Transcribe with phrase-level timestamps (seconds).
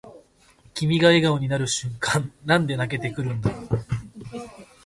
[0.73, 3.69] 君が笑顔になる瞬間なんで泣けてくるんだろう